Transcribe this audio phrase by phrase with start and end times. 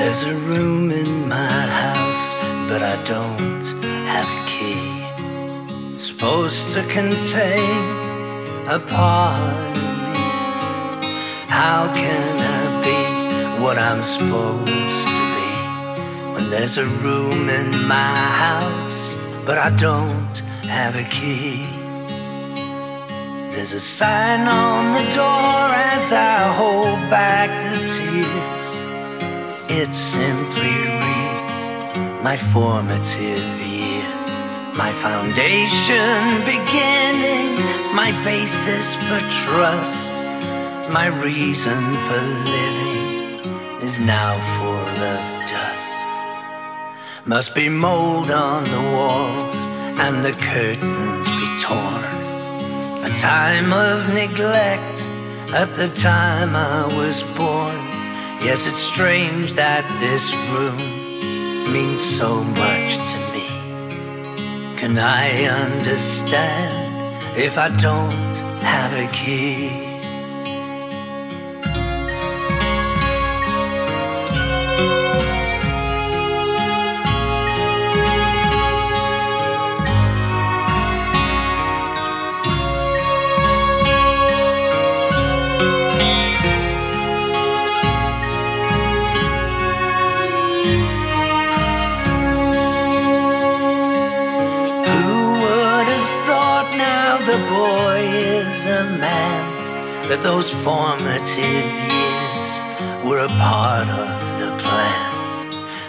[0.00, 2.34] There's a room in my house,
[2.70, 3.64] but I don't
[4.08, 5.92] have a key.
[5.92, 7.82] It's supposed to contain
[8.66, 10.24] a part of me.
[11.48, 15.52] How can I be what I'm supposed to be
[16.32, 20.34] when there's a room in my house, but I don't
[20.78, 21.66] have a key?
[23.52, 25.60] There's a sign on the door
[25.92, 28.59] as I hold back the tears.
[29.72, 31.58] It simply reads
[32.24, 34.26] my formative years,
[34.76, 40.12] my foundation beginning, my basis for trust,
[40.92, 47.26] my reason for living is now full of dust.
[47.26, 49.66] Must be mold on the walls
[50.02, 53.04] and the curtains be torn.
[53.04, 54.98] A time of neglect
[55.54, 57.89] at the time I was born.
[58.42, 63.46] Yes, it's strange that this room means so much to me.
[64.78, 69.89] Can I understand if I don't have a key?
[97.50, 97.98] Boy
[98.38, 99.42] is a man?
[100.08, 102.50] That those formative years
[103.06, 105.10] were a part of the plan.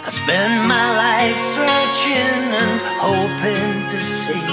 [0.06, 2.74] I spend my life searching and
[3.06, 4.48] hoping to see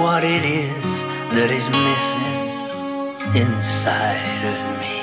[0.00, 0.90] what it is
[1.34, 2.46] that is missing
[3.44, 5.00] inside of me.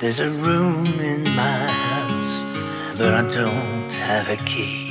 [0.00, 1.60] There's a room in my
[1.90, 2.36] house,
[2.98, 4.88] but I don't have a key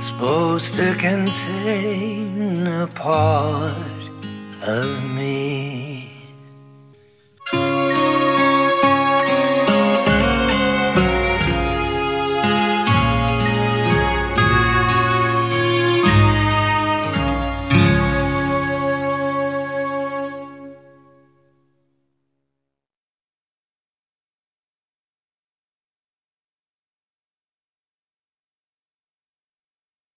[0.00, 4.08] supposed to contain a part
[4.62, 5.77] of me.